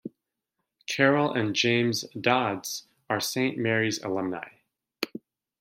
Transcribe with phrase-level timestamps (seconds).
[0.89, 4.47] Carol and James Dodds are Saint Mary's alumni.